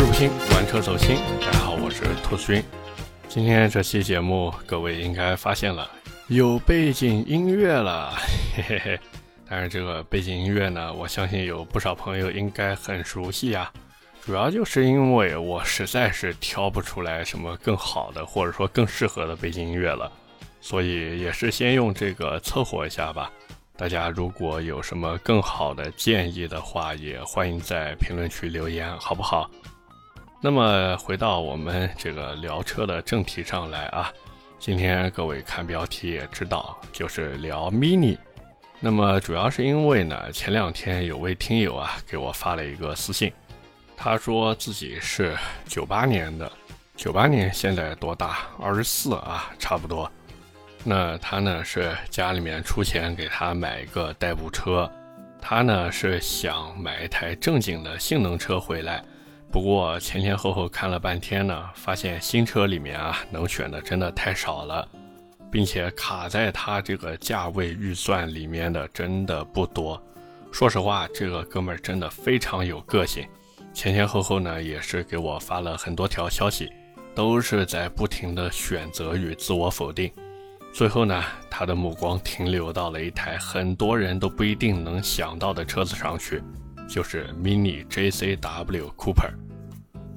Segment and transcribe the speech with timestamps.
[0.00, 1.18] 日不新，玩车走心。
[1.42, 2.64] 大家好，我是兔子君。
[3.28, 5.90] 今天这期节目，各位应该发现了
[6.28, 8.10] 有背景音乐了，
[8.56, 9.00] 嘿嘿嘿。
[9.46, 13.70] 但是这个背景音乐呢，我相信有不少朋友应该很熟悉啊。
[14.24, 20.10] 主要就是因为我实在是挑不出来什么更好的，或者说更适合的背景音乐了，
[20.62, 23.30] 所以也是先用这个凑合一下吧。
[23.76, 29.50] 大家如果有什么更好的建议的话，也欢迎在评论区留言，好不好？
[30.42, 34.10] 那么回到我们这个聊车的正题上来啊，
[34.58, 38.16] 今天各位看标题也知道，就是聊 Mini。
[38.80, 43.30] 那么主要是因为呢，前两天有位听友啊给我发了一个私信，
[43.94, 46.50] 他说自己是九八年的，
[46.96, 48.38] 九八年现在多大？
[48.58, 50.10] 二十四啊，差不多。
[50.82, 54.90] 那他呢是家里面出钱给他买一个代步车，
[55.38, 59.04] 他呢是想买一台正经的性能车回来。
[59.52, 64.88] 不过前前后后看了半天呢，发现新车里面啊能选的真的太少了，
[65.50, 70.00] 并且卡在他这个价位预算里面的真的不多。
[70.52, 73.26] 说实话，这个哥们儿真的非常有个性，
[73.74, 76.70] 前前后后呢也是给我发了很多条消息，
[77.14, 80.10] 都是在不停的选择与自我否定。
[80.72, 86.40] 最后呢，他的目光停留到了一台很多人都不一定能想到的车子上去，
[86.88, 89.32] 就是 Mini JCW Cooper。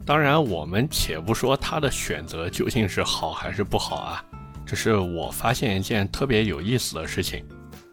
[0.06, 4.24] 当然，我们且不说他的选择究竟是好还是不好啊，
[4.66, 7.46] 只是我发现一件特别有意思的事情，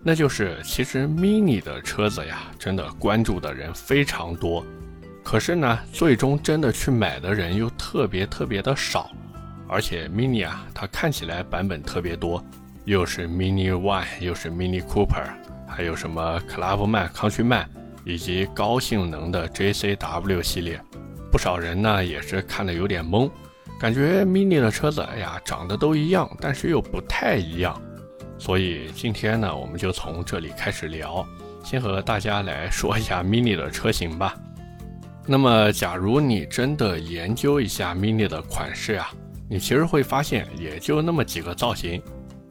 [0.02, 4.66] 那就是其实 Mini 的车子呀，真的关注的人非常多，
[5.22, 9.10] 可是呢，最终真的去买的人又特别特别的少。
[9.68, 12.44] 而且 Mini 啊，它看起来版本特别多，
[12.86, 15.28] 又是 Mini One，又是 Mini Cooper，
[15.68, 17.66] 还有什么 Clubman、Countryman，
[18.04, 20.80] 以及高性能的 JCW 系列。
[21.30, 23.30] 不少人呢也是看的有点懵，
[23.78, 27.80] 感觉 Mini 的车子，哎呀，长得都一样，但是又不太一样。
[28.38, 31.26] 所以今天呢，我们就从这里开始聊，
[31.62, 34.34] 先和大家来说一下 Mini 的车型吧。
[35.26, 39.10] 那么，假如你真的研究一下 Mini 的款式啊。
[39.52, 42.00] 你其实会发现，也就那么几个造型。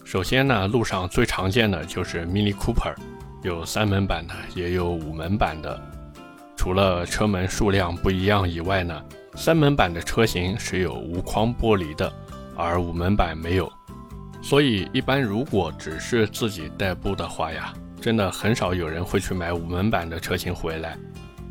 [0.03, 2.93] 首先呢，路上最常见的就是 Mini Cooper，
[3.41, 5.81] 有三门版的，也有五门版的。
[6.59, 9.01] 除了车门数量不一样以外呢，
[9.35, 12.11] 三门版的车型是有无框玻璃的，
[12.53, 13.71] 而五门版没有。
[14.41, 20.97] 所以，一般如果只是自己代步的话呀，真的很少有人会去买五门版的车型回来，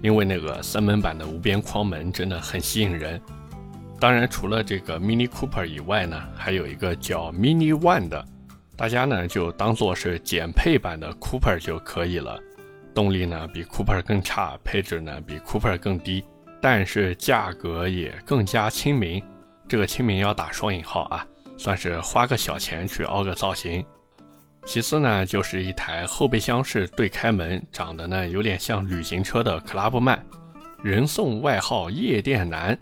[0.03, 3.19] 因为那个三门版的无边框门真的很吸引人。
[3.99, 8.23] 当然，除了这个 Mini Cooper 以外呢，还有一个叫 Mini One 的，
[8.77, 12.39] 大家呢就当做是减配版的 Cooper 就可以了。
[12.95, 16.25] 动力呢比 Cooper 更差，配置呢比 Cooper 更低，
[16.61, 19.23] 但是价格也更加亲民。
[19.69, 23.85] 这个亲民要打双引号啊，算是花个小钱去凹个造型。
[24.65, 30.19] 其次呢，就是一台后备箱式对开门，长得呢有点像旅行车的 Clubman，
[30.83, 32.79] 人送外号夜店男。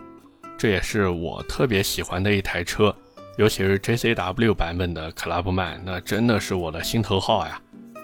[0.59, 2.95] 这也是我特别喜欢的一台车，
[3.37, 7.61] 尤其是 JCW 版本的 Clubman，那真的是我的心头好呀。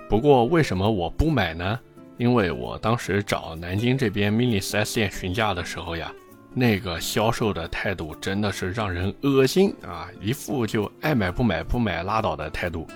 [0.08, 1.80] 不过为什么我不买呢？
[2.22, 6.12] 因为我当时找南京这边 Mini 4S 店询价的时候呀，
[6.54, 12.86] 那个销售的态度真的是让人恶心啊，一副就爱买不买不买拉倒的态度，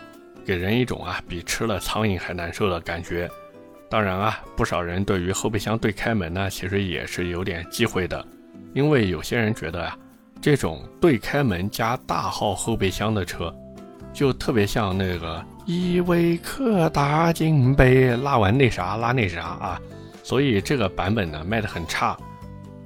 [0.45, 3.29] 给人一种啊比吃了苍蝇还难受的感觉。
[3.91, 8.25] 当然啊，不少人对于后备箱对开门呢，其实也是有点忌讳的。
[8.75, 9.99] 因为有些人觉得啊，
[10.41, 13.53] 这种对开门加大号后备箱的车，
[14.13, 19.81] 就特别像那个依维柯大金杯拉完那啥拉那啥啊，
[20.23, 22.17] 所以这个版本呢卖的很差。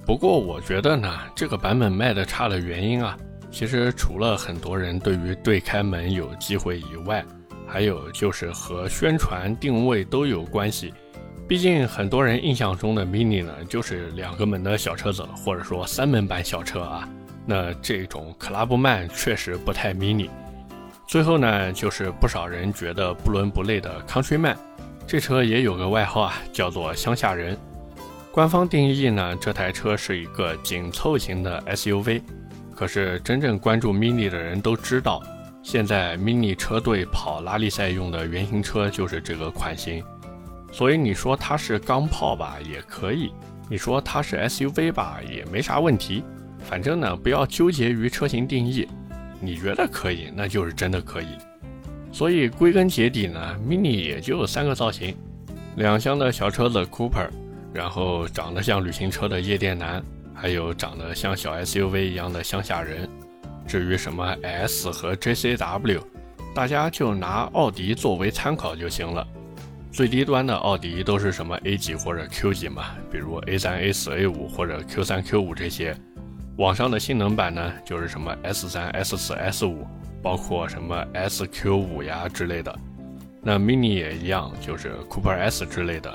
[0.07, 3.15] 不过我觉得呢，这个版本卖的差的原因啊，
[3.51, 7.23] 其实除了很多人对于对开门有机会以外，
[7.67, 10.95] 还有就是和宣传定位都有关系。
[11.47, 17.07] 毕竟很多人印象中的 Mini 呢，就是两个门的小车子，或者说三门版小车啊。
[17.45, 20.31] 那这种 Clubman 确实不太 Mini。
[21.11, 24.55] 最后呢，就是不少人觉得不伦不类的 Countryman，
[25.09, 27.59] 这车也有个外号啊，叫做乡下人。
[28.31, 32.23] 官方定义呢，这台车是一个紧凑型的 SUV。
[32.77, 35.21] 可是真正关注 Mini 的人都知道，
[35.65, 40.05] 现在 Mini 车队跑拉力赛用的原型车就是这个款型。
[40.71, 43.33] 所以你说它是钢炮吧，也可以；
[43.69, 46.23] 你说它是 SUV 吧，也没啥问题。
[46.61, 48.87] 反正呢，不要纠结于车型定义，
[49.41, 51.27] 你觉得可以，那就是真的可以。
[52.13, 55.17] 所以归根结底呢，Mini 也就三个造型：
[55.77, 57.29] 两厢的小车子 Cooper，
[57.73, 60.03] 然后长得像旅行车的夜店男，
[60.35, 63.09] 还有长得像小 SUV 一样的乡下人。
[63.67, 66.01] 至于什么 S 和 JCW，
[66.53, 69.27] 大家就拿奥迪作为参考就行了。
[69.93, 75.97] 最低端的奥迪都是什么 A 级或者 Q 级嘛，比如 A 三、A 四、A 五或者 Q 三、Q 五这些。
[76.61, 79.87] 网上的性能版呢，就是什么 S 三、S 四、S 五，
[80.23, 82.79] 包括什么 SQ 五呀之类的。
[83.41, 86.15] 那 Mini 也一样，就是 Cooper S 之类的。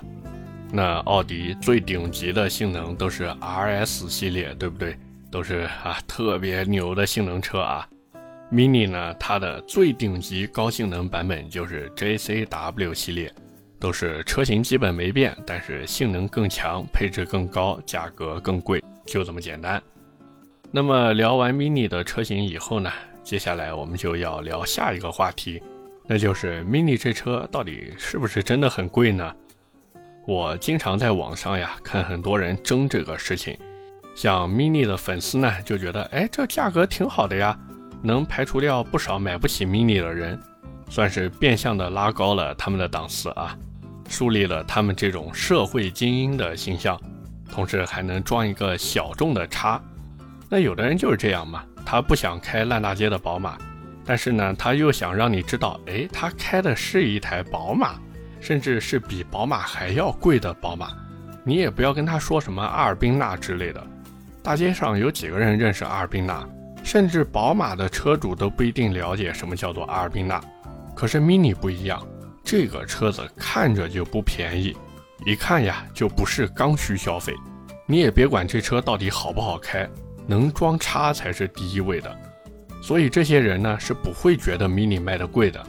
[0.71, 4.95] 那奥迪最顶级的性能都是 RS 系列，对不对？
[5.31, 7.89] 都是啊，特别牛的性能车啊。
[8.51, 13.33] Mini 呢，它的最顶级高性能版本就是 JCW 系列，
[13.79, 19.81] 都是车型基本没变，但是性能更强，配置更高，价格更贵，就这么简单。
[20.75, 22.91] 那么聊完 Mini 的车型以后呢，
[23.23, 25.63] 接下来我们就要聊下一个话题，
[26.05, 29.33] 那就是 Mini 这车到底是不是真的很贵呢？
[30.27, 33.57] 我经常在网上呀看很多人争这个事情。
[34.15, 37.57] 像 Mini 的粉丝呢，就觉得，哎，这价格挺好的呀，
[38.01, 40.37] 能排除掉不少买不起 Mini 的人，
[40.89, 43.57] 算是变相的拉高了他们的档次啊，
[44.09, 46.99] 树立了他们这种社会精英的形象，
[47.49, 49.81] 同时还能装一个小众的叉。
[50.49, 53.57] 那有的人就是这样嘛，他不想开烂大街的宝马，
[54.05, 57.95] 但是呢，他又想让你知道，哎，他开的是一台宝马，
[58.39, 60.91] 甚至是比宝马还要贵的宝马。
[61.43, 63.85] 你也不要跟他说什么阿尔宾纳之类的。
[64.41, 66.47] 大街上有几个人认识阿尔宾纳？
[66.83, 70.39] 甚至宝马的车主都不一定了解什么叫做阿尔宾纳。
[70.95, 71.99] 可是 Mini 不一样，
[72.43, 74.77] 这个车子看着就不便宜，
[75.25, 77.33] 一看呀就不是刚需消费。
[77.87, 79.89] 你也别管这车到底好不好开，
[80.27, 82.15] 能装叉才是第一位的。
[82.81, 85.65] 所以这些人呢是不会觉得 Mini 卖的贵的。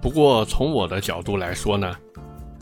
[0.00, 1.96] 不过从我的角度来说呢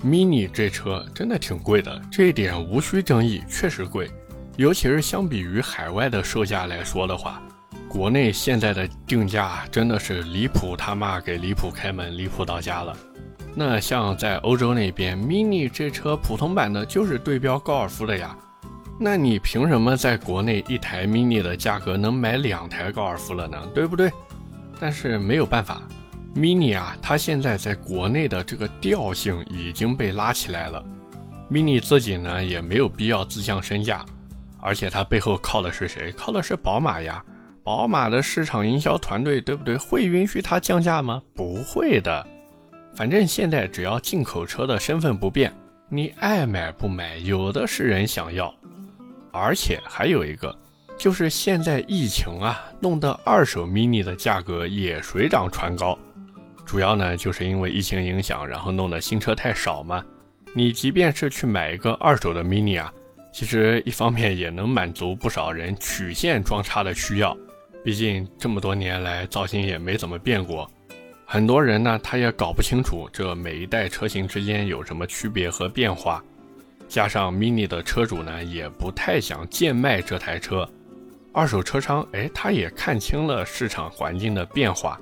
[0.05, 4.11] ，Mini 这车真的挺贵的，这一点无需争议，确实贵。
[4.57, 7.43] 尤其是相比于海外的售价来说的话，
[7.89, 12.97] 国内现在的定价真的是离谱他妈给离谱开门，离谱到家了。
[13.55, 18.37] 那像在欧洲那边，Mini 这车普通版的就是对标高尔夫的呀。
[18.99, 23.59] 那你凭什么在国内一台 Mini 的价格能买两台高尔夫了呢？
[23.75, 24.11] 对不对？
[24.81, 25.83] 但是没有办法
[26.35, 30.83] ，Mini 啊，它现在在国内的这个调性已经被拉起来了
[31.51, 34.05] ，Mini 自己呢也没有必要自降身价。
[34.59, 36.11] 而且它背后靠的是谁？
[36.13, 37.23] 靠的是宝马呀！
[37.63, 39.77] 宝马的市场营销团队，对不对？
[39.77, 41.23] 会允许它降价吗？
[41.35, 42.27] 不会的。
[42.95, 45.53] 反正现在只要进口车的身份不变，
[45.89, 48.53] 你爱买不买，有的是人想要。
[49.37, 50.57] 而且还有一个，
[50.99, 55.99] 就是现在疫情啊，弄得二手 mini 的价格也水涨船高。
[56.65, 60.05] 主要呢，就是因为疫情影响，然后弄得新车太少嘛。
[60.55, 62.93] 你即便是去买一个二手的 mini 啊。
[63.33, 67.37] 其实一方面也能满足不少人曲线装叉的需要，
[67.85, 70.67] 毕竟这么多年来造型也没怎么变过。
[71.27, 76.25] 很多人呢，他也搞不清楚这每一代车型之间有什么区别和变化。
[76.89, 80.69] 加上 Mini 的车主呢，也不太想贱卖这台车。
[81.33, 84.99] 二手车商，哎，他也看清了市场环境的变化，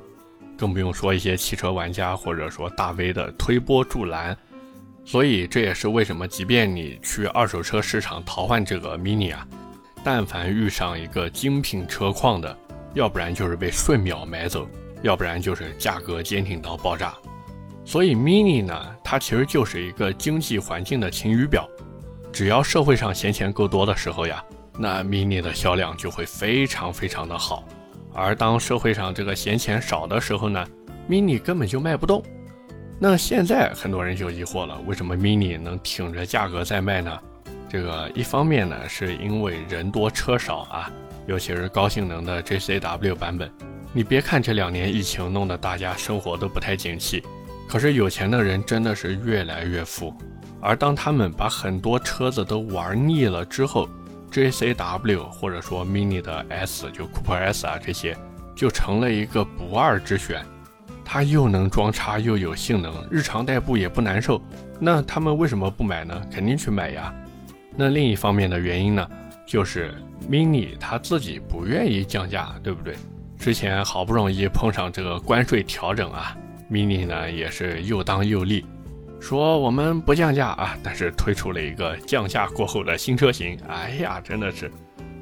[0.56, 4.36] 更不用说一些汽车玩家或者说大 V 的推波助澜。
[5.04, 9.46] 所以这也是为什么，即便你去二手车市场淘换这个 mini 啊，
[10.02, 12.58] 但凡遇上一个精品车况的，
[12.94, 14.66] 要不然就是被瞬秒买走，
[15.02, 17.14] 要不然就是价格坚挺到爆炸。
[17.84, 21.68] 所以 mini 呢，它其实就是一个经济环境的晴雨表。
[22.34, 24.44] 只要社会上闲钱够多的时候呀，
[24.76, 27.64] 那 mini 的销量就会非常非常的好。
[28.12, 30.66] 而当社会上这个闲钱少的时候呢
[31.08, 32.20] ，mini 根本就卖不动。
[32.98, 37.16] 那现在很多人就疑惑了，为什么 Mini 能挺着价格在卖呢？
[37.68, 40.90] 这个一方面呢，是因为人多车少啊，
[41.26, 43.48] 尤其是高性能的 JCW 版本。
[43.92, 47.22] 你别看这两年疫情弄得大家生活都不太景气，
[47.68, 50.12] 可是有钱的人真的是越来越富。
[50.64, 53.86] 而当他们把很多车子都玩腻了之后
[54.32, 58.16] ，JCW 或者说 Mini 的 S 就 Cooper S 啊这些，
[58.56, 60.42] 就成了一个不二之选。
[61.04, 64.40] 它又能装叉又有性能，日常代步也不难受。
[64.80, 66.18] 那他们为什么不买呢？
[66.32, 67.14] 肯定去买呀。
[67.76, 69.06] 那另一方面的原因呢，
[69.46, 69.94] 就是
[70.30, 72.96] Mini 它自己不愿意降价，对不对？
[73.38, 76.34] 之前好不容易碰上这个关税调整啊
[76.70, 78.64] ，Mini 呢也是又当又立，
[79.24, 83.58] 说我们不降价啊，但是推出了一个降价过后的新车型。
[83.66, 84.70] 哎呀，真的是，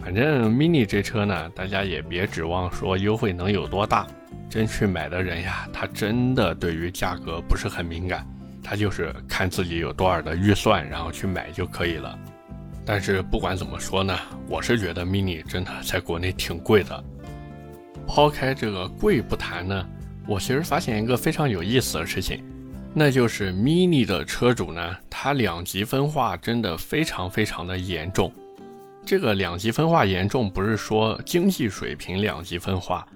[0.02, 4.04] 反正 Mini 这车呢，大家也别指望说优惠能有多大。
[4.50, 8.26] 真去买的人呀，他真的对于价格不是很敏感，
[8.60, 12.18] 他就是看自己有多少的预算，然后去买就可以了。
[12.84, 14.18] 但是不管怎么说呢，
[14.48, 17.04] 我是觉得 Mini 真的在国内挺贵的。
[18.04, 19.88] 抛开这个贵不谈呢，
[20.26, 22.44] 我其实发现一个非常有意思的事情，
[22.94, 28.30] 那就是 Mini 的车主呢，他两极分化真的非常非常的严重。
[29.04, 33.06] 这个两极分化严重，不是说经济水平两极分化，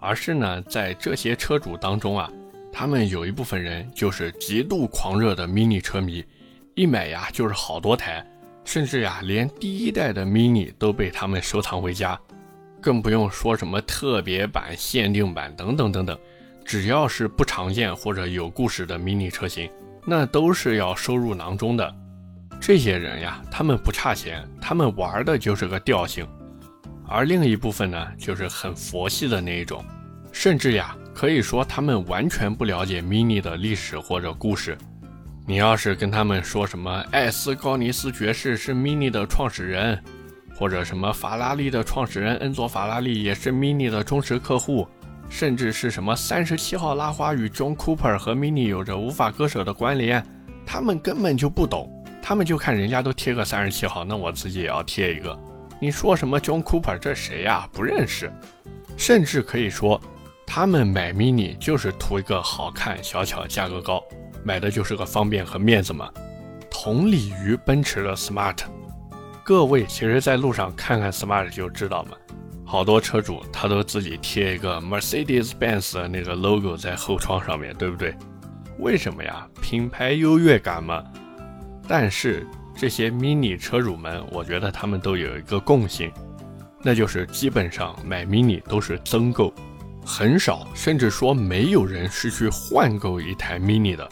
[0.00, 2.30] 而是呢，在这些车主当中啊，
[2.72, 6.24] 他们有一部分人就是极度狂热的 Mini 车迷，
[6.74, 8.26] 一买呀就是好多台。
[8.64, 12.18] 甚至呀，连第一代的 Mini 都被他们收藏回家，
[12.80, 16.18] 更不用说什么特别版、限定版等等等等。
[16.66, 19.70] 只要是不常见或者有故事的 Mini 车型，
[20.04, 21.94] 那都是要收入囊中的。
[22.60, 26.26] 这些人呀，他们不差钱，他们玩的就是个调性。
[27.06, 29.84] 而另一部分呢，就是很佛系的那一种，
[30.32, 34.76] 甚至呀，可以说他们完全不了解 Mini 的历史或者故事。
[35.46, 40.02] 你要是跟他们说什么艾斯高尼斯爵士是 Mini 的创始人，
[40.56, 44.88] 或者什么法拉利的创始人恩佐法拉利也是 Mini 的忠实客户，
[45.28, 50.24] 甚至是什么三十七号拉花与 John Cooper 和 Mini 有着无法割舍的关联，
[50.64, 51.90] 他们根本就不懂，
[52.22, 55.38] 他们就看人家都贴个三十七号，那我自己也要贴一个。
[55.80, 57.68] 你说什么 John Cooper 这谁呀？
[57.72, 58.32] 不认识，
[58.96, 60.00] 甚至可以说，
[60.46, 64.02] 他们买 Mini 就是图一个好看、小巧、价格高。
[64.42, 66.08] 买的就是个方便和面子嘛，
[66.70, 68.58] 同理于奔驰的 Smart，
[69.42, 72.16] 各位其实在路上看看 Smart 就知道嘛，
[72.68, 78.12] 好多车主他都自己贴一个 Mercedes-Benz 的那个 logo 在后窗上面对不对？
[78.80, 79.46] 为什么呀？
[79.62, 81.02] 品牌优越感嘛。
[81.86, 82.44] 但是
[82.76, 86.10] 这些 Mini 车主们，我觉得他们都有一个共性，
[86.82, 89.54] 那就是基本上买 Mini 都是增购，
[90.04, 94.06] 很少甚至说没有人是去换购一台 Mini 的。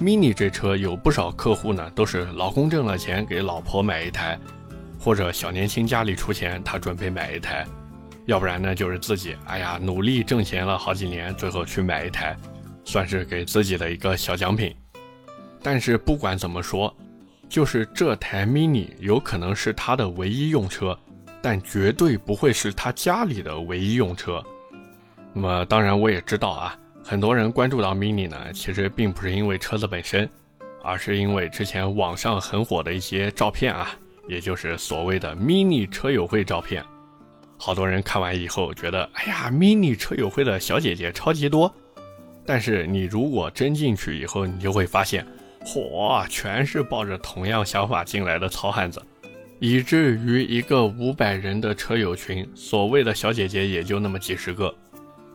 [0.00, 4.38] mini 这车有不少客户呢，都是老公挣了钱给老婆买一台，
[5.00, 7.66] 或者小年轻家里出钱，他准备买一台，
[8.26, 12.36] 要不然呢就是自己，哎呀努力挣钱了好几年，最后去买一台，
[12.84, 14.76] 算是给自己的一个小奖品。
[15.62, 16.94] 但是不管怎么说，
[17.48, 20.96] 就是这台 mini 有可能是他的唯一用车，
[21.42, 24.44] 但绝对不会是他家里的唯一用车。
[25.32, 26.76] 那么当然我也知道啊。
[27.02, 30.28] 很多人关注到 Mini 呢，其实并不是因为车子本身，
[30.82, 33.90] 而是因为之前网上很火的一些照片啊，
[34.30, 36.84] 也就是所谓的 Mini 车友会照片。
[37.58, 41.74] 好多人看完以后觉得，哎呀，Mini 车友会的小姐姐超级多。
[42.46, 45.26] 但是你如果真进去以后，你就会发现，
[45.66, 49.02] 嚯，全是抱着同样想法进来的糙汉子，
[49.58, 54.72] 以至于一个五百人的车友群，所谓的小姐姐也就那么几十个。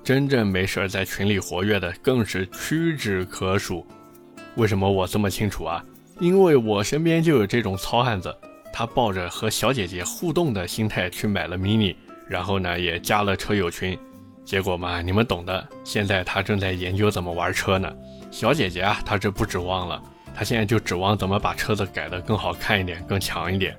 [0.03, 3.85] 真正没事在群里活跃的更是屈指可数。
[4.55, 5.83] 为什么我这么清楚啊？
[6.19, 8.33] 因为我身边就有这种糙汉子，
[8.77, 11.95] 他抱着和小姐姐互动的心态去买了 mini，
[12.27, 13.97] 然后呢也加了车友群，
[14.43, 15.65] 结果嘛你们懂的。
[15.85, 17.89] 现在他正在研究怎么玩车呢。
[18.29, 20.03] 小姐姐啊，他这不指望了，
[20.35, 23.73] 他现在就指望怎么把车子改得更好看一点、更强一点。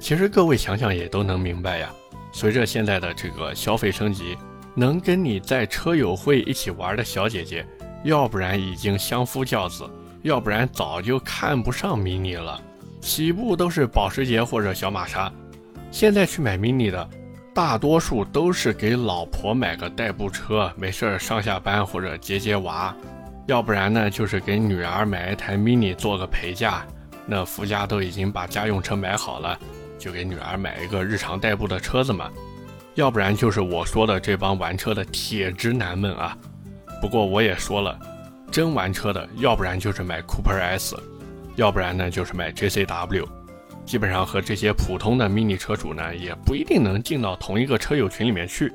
[0.00, 1.92] 其实各位想想也都能明白呀。
[2.32, 4.38] 随着现在的这个消费升级。
[4.76, 7.64] 能跟你在车友会一起玩的小姐姐，
[8.02, 9.88] 要不然已经相夫教子，
[10.22, 12.60] 要不然早就看不上 mini 了。
[13.04, 15.30] 起步都是保时捷或者小玛莎，
[15.90, 17.06] 现在去买 mini 的，
[17.52, 22.94] 大多数都是给老婆买个代步车，没事儿上下班或者接接娃；
[23.46, 26.82] 要不然呢，就是给女儿买一台 mini 做个陪嫁，
[27.26, 29.58] 那夫家都已经把家用车买好了，
[29.98, 32.30] 就给女儿买一个日常代步的车子嘛。
[32.94, 36.34] 要不然就是我说的这帮玩车的铁直男们啊。
[37.02, 37.98] 不过我也说了，
[38.50, 40.96] 真玩车的，要不然就是买 Cooper S，
[41.56, 43.26] 要不然呢就是买 JCW。
[43.84, 48.72] 基本上和这些普通的 Mini 车主呢，也不一定能进到同一个车友群里面去。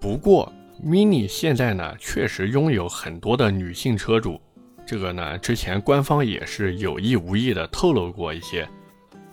[0.00, 0.52] 不过
[0.84, 4.40] Mini 现在呢，确实拥有很多的女性车主，
[4.84, 8.68] 这个呢，之前官方也是有意无意的透露过一些，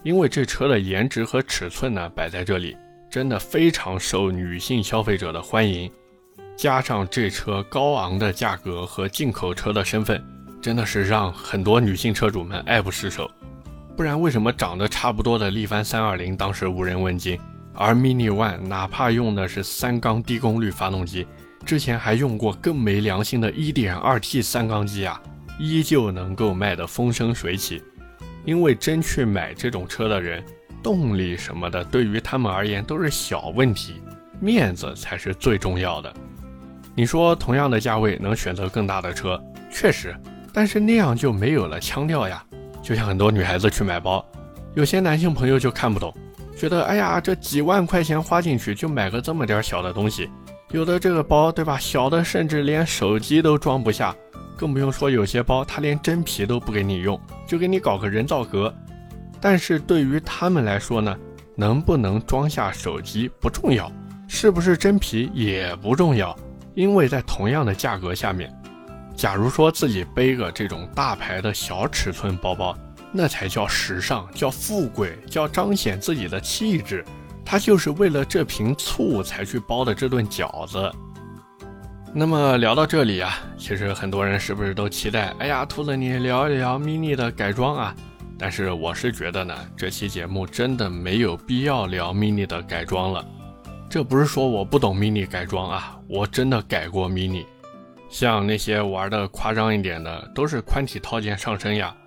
[0.04, 2.78] 因为这车的颜值和尺寸呢，摆在这里。
[3.10, 5.92] 真的非常受女性消费者的欢迎，
[6.56, 10.20] 加上这车高昂的价格和进口车的身份，
[10.64, 13.30] 真的是让很多女性车主们爱不释手。
[13.98, 17.38] 不然为什么长得差不多的力帆320当时无人问津，
[17.76, 21.28] 而 Mini One 哪怕用的是三缸低功率发动机，
[21.66, 25.22] 之前还用过更没良心的 1.2T 三缸机啊，
[25.60, 27.84] 依旧能够卖得风生水起。
[28.46, 30.42] 因为真去买这种车的人。
[30.82, 34.02] 动力什么的，对于他们而言都是小问题，
[34.42, 36.14] 面子才是最重要的。
[36.94, 39.42] 你说同样的价位能选择更大的车，
[39.72, 40.14] 确实，
[40.54, 42.44] 但是那样就没有了腔调呀。
[42.82, 44.24] 就像很多女孩子去买包，
[44.76, 46.14] 有些男性朋友就看不懂，
[46.58, 50.30] 觉得哎呀，这几万块钱花进去就买个这么点小的东西，
[50.72, 51.78] 有的这个包对吧？
[51.80, 54.14] 小的甚至连手机都装不下，
[54.58, 58.74] 更不用说有些包它连真皮都不给你用，就给你搞个人造革。
[59.40, 61.18] 但是对于他们来说呢，
[61.56, 63.90] 能不能装下手机不重要，
[64.28, 66.38] 是不是真皮也不重要，
[66.76, 68.54] 因为在同样的价格下面。
[69.16, 72.78] 假如说自己背个这种大牌的小尺寸包包，
[73.12, 77.06] 那才叫时尚，叫富贵，叫彰显自己的气质。
[77.46, 80.92] 他就是为了这瓶醋才去包的这顿饺子。
[82.14, 85.34] 那么聊到这里啊，其实很多人是不是都期待？
[85.40, 87.96] 哎呀，兔子你聊一聊 mini 的改装啊？
[88.38, 93.26] 但是我是觉得呢，这期节目真的没有必要聊 mini 的改装了。
[93.90, 97.46] 这不是说我不懂 mini 改装啊，我真的改过 mini。
[98.14, 101.98] 像那些玩的夸张一点的，都是宽体套件上身呀，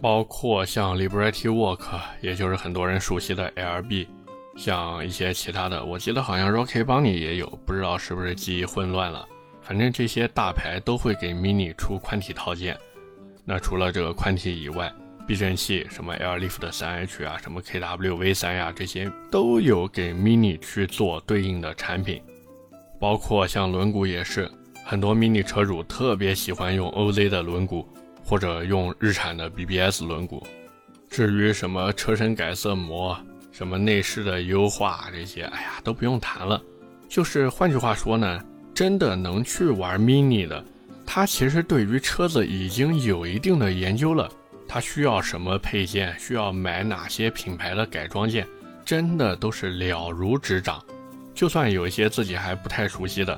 [0.00, 4.06] 包括像 Liberty Walk，也就是很多人熟悉的 LB，
[4.56, 9.28] 像一些其他的，我记得好像 Rocky Bunny 也有，不知道是不是记忆混乱了。
[9.60, 12.74] 反正这些大牌都会给 Mini 出宽体套件。
[13.44, 14.90] 那除了这个宽体以外，
[15.26, 22.22] 避震器什么 Airlift 3H 啊，什么 KWV3 呀，这些都有给 Mini 去做对应的产品，
[22.98, 24.50] 包括像轮毂也是。
[24.84, 27.86] 很多 mini 车主特别喜欢用 OZ 的轮毂，
[28.24, 30.42] 或者用日产的 BBS 轮毂。
[31.08, 33.16] 至于什么车身改色膜、
[33.52, 36.60] 什么内饰的优化这些，哎呀，都不用谈了。
[37.08, 38.40] 就是换句话说呢，
[38.74, 40.64] 真的能去玩 mini 的，
[41.04, 44.28] 他其实对于车子已经有一定的研究了。
[44.68, 48.46] 他需要什么配件，需要买哪些品牌的改装件，
[48.84, 50.80] 真的都是了如指掌。
[51.34, 53.36] 就算有一些自己还不太熟悉的。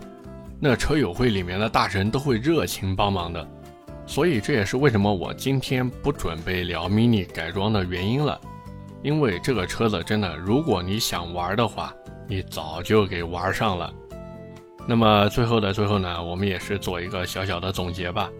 [0.64, 3.44] 那车友会里面的大神都会热情帮忙的，
[4.06, 8.40] 所以这也是为什么我今天不准备聊 mini 改装的原因了。
[9.02, 11.92] 因为这个车子真的，如果你想玩的话，
[12.28, 13.92] 你早就给玩上了。
[14.86, 18.30] 那么最后的最后呢，我们也是做一个小小的总结吧。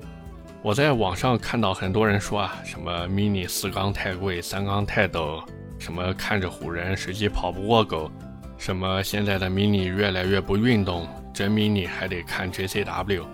[0.63, 5.43] 我在网上看到很多人说啊，什么 mini 四缸太贵，三缸太陡，
[5.77, 8.09] 什么看着唬人，实际跑不过狗，
[8.57, 11.05] 什么现在的 mini 越来越不运动。
[11.43, 13.25] 真 mini 还得看 JCW，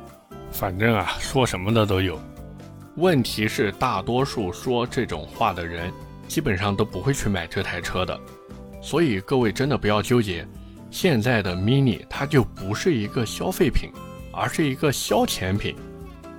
[0.50, 2.18] 反正啊，说什么的都有。
[2.96, 5.92] 问题是，大多数说这种话的人，
[6.26, 8.18] 基本上都不会去买这台车的。
[8.80, 10.48] 所以各位真的不要纠结，
[10.90, 13.90] 现在的 mini 它就不是一个消费品，
[14.32, 15.76] 而是一个消遣品。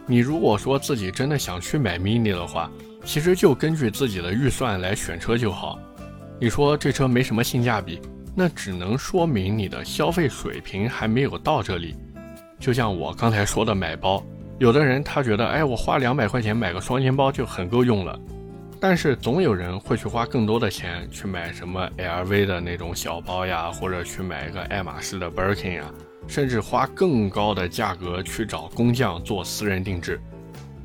[0.08, 2.68] 你如果说自己真的想去买 mini 的话，
[3.06, 5.78] 其实就根据自己的预算来选车就好。
[6.40, 8.02] 你说这车没什么性价比？
[8.36, 11.96] 那只能说明你的消费水平还没有到这里。
[12.60, 14.24] 就像我刚才说的买包，
[14.58, 18.20] 有的人他觉得，哎，我花两百块钱买个双肩包就很够用了。
[18.82, 25.94] 但是总有人会去花更多的钱去买什么 LV 的那种小包呀，或者去买一个爱马仕的 Birkin 呀，
[26.28, 30.20] 甚至花更高的价格去找工匠做私人定制。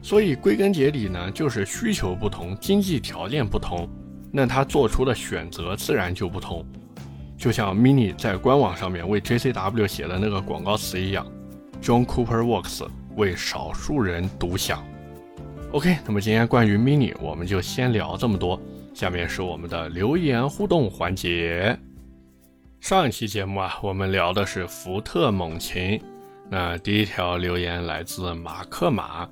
[0.02, 3.88] 所以归根结底呢，就是需求不同，经济条件不同，
[4.32, 6.66] 那他做出的选择自然就不同。
[7.44, 11.26] 就像 Mini 在官网上面为 JCW 写的那个广告词一样
[11.82, 14.82] ，John Cooper Works 为少数人独享。
[15.72, 18.58] OK，那么今天关于 Mini 我们就先聊这么多，
[18.94, 21.78] 下面是我们的留言互动环节。
[22.80, 26.00] 上一期节目啊，我们聊的是福特猛禽，
[26.48, 29.28] 那第一条留言来自马克马，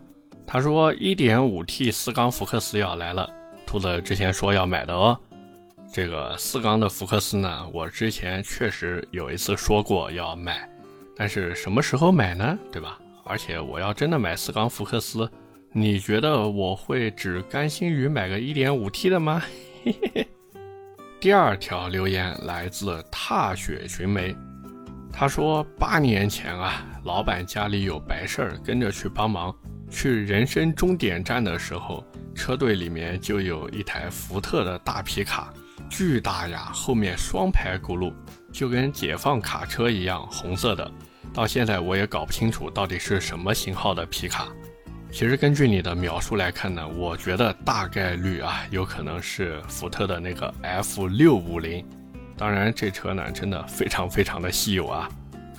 [0.46, 3.26] 他说 1.5T 四缸福克斯要来了，
[3.64, 5.18] 兔子之前说要买的哦。
[5.92, 10.66] 这个四缸的福克斯呢，我之前确实有一次说过要买，
[11.14, 12.58] 但是什么时候买呢？
[12.72, 12.98] 对吧？
[13.24, 15.30] 而且我要真的买四缸福克斯，
[15.70, 19.42] 你觉得我会只甘心于买个 1.5T 的吗？
[19.84, 20.28] 嘿嘿嘿。
[21.20, 24.34] 第二条留言来自踏雪寻梅，
[25.12, 29.54] 他说八年前啊，老板家里有白事儿，跟着去帮忙，
[29.90, 32.02] 去人生终点站的时候，
[32.34, 35.52] 车队里面就有一台福特的大皮卡。
[35.92, 38.10] 巨大呀，后面双排轱辘，
[38.50, 40.90] 就跟解放卡车一样，红色的。
[41.34, 44.48] 到现在我也搞不清楚到底是什么型号的皮卡。
[45.10, 51.84] 其实根据你的描述来看呢，我觉得大概率啊，有可能是福特的那个 F 六五零。
[52.38, 55.06] 当然，这车呢真的非常非常的稀有啊。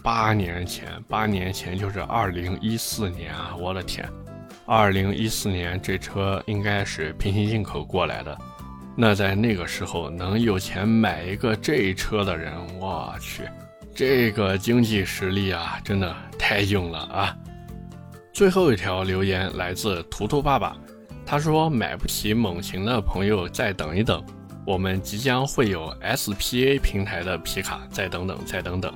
[0.02, 4.10] 八年前，八年前就是二零一四年啊，我的天，
[4.66, 8.36] 二零一四年这车应该是平行进口过来的。
[8.96, 13.44] 那在那个时候能有钱买一个这车的人，我去，
[13.94, 17.36] 这个经济实力啊，真的太硬了啊！
[18.32, 20.78] 最后一条留言来自图图爸爸，
[21.26, 24.24] 他说买不起猛禽的朋友再等一等，
[24.66, 28.94] 我们即将会有 SPA 平台的皮卡，再等等，再等等。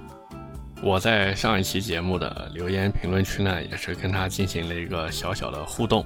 [0.84, 6.06] 我在上一期节目的留言评论区呢，也是跟他进行了一个小小的互动，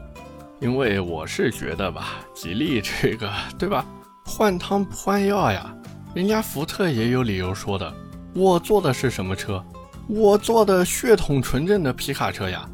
[0.62, 3.84] 因为我是觉得吧，吉利这个 对吧，
[4.24, 5.76] 换汤不换药呀。
[6.13, 7.91] 人家福特也有理由说的，
[8.36, 9.63] 我做的是什么车？
[10.08, 12.69] 我做的血统纯正的皮卡车呀。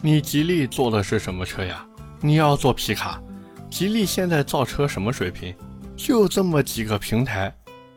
[0.00, 1.84] 你吉利做的是什么车呀？
[2.20, 3.20] 你要做皮卡？
[3.68, 5.52] 吉利现在造车什么水平？
[5.96, 7.52] 就这么几个平台，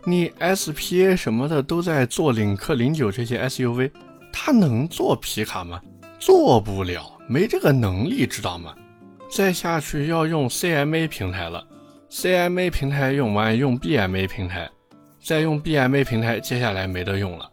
[0.06, 3.92] 你 SPA 什么的都在做领克零九这些 SUV，
[4.34, 5.80] 它能做皮卡吗？
[6.18, 8.74] 做不了，没这个能力，知道吗？
[9.36, 11.62] 再下去要用 CMA 平台了
[12.10, 14.70] ，CMA 平台用完用 BMA 平台，
[15.22, 17.46] 再用 BMA 平台，接下来没得用了。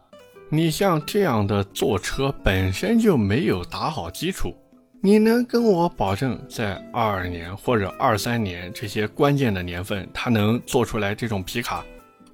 [0.49, 4.55] 你像这样的坐车本身就没有打好基础，
[5.01, 11.85] 你能跟我保证在二二年或者二三年这些关键的年份，它能做出来这种皮卡？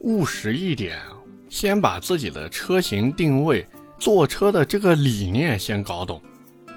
[0.00, 0.98] 务实一点，
[1.48, 3.66] 先把自己的车型定位、
[3.98, 6.20] 坐车的这个理念先搞懂。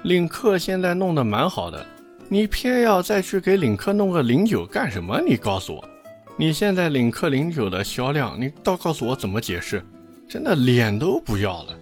[0.04, 1.86] 领克现在弄得蛮好的，
[2.32, 5.20] 你偏要再去给领克弄个零九干什么？
[5.20, 5.84] 你告诉我，
[6.34, 9.84] 你现在领克零九的销量，你倒告诉我怎么解释？
[10.26, 11.74] 真的脸都不要了，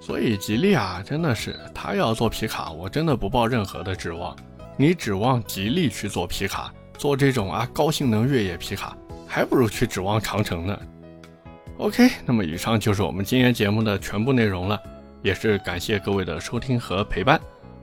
[0.00, 4.34] 所以吉利啊，真的是他要做皮卡，我真的不抱任何的指望。
[4.78, 10.80] 你指望吉利去做皮卡，做这种啊高性能越野皮卡，还不如去指望长城呢。
[11.76, 14.80] OK，那么以上就是我们今天节目的全部内容了，
[15.20, 17.38] 也是感谢各位的收听和陪伴。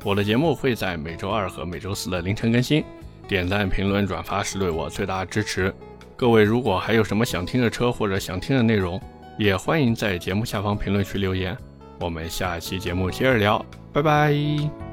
[0.06, 2.86] 我的节目会在每周二和每周四的凌晨更新，
[3.28, 5.74] 点赞、评论、转发是对我最大的支持。
[6.16, 9.02] 各位如果还有什么想听的车或者想听的内容，
[9.36, 11.58] 也欢迎在节目下方评论区留言，
[12.00, 14.85] 我们下期节目接着聊，拜拜。